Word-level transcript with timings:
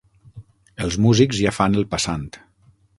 Els 0.87 0.97
músics 1.07 1.43
ja 1.43 1.55
fan 1.59 1.81
el 1.83 1.89
passant. 1.95 2.29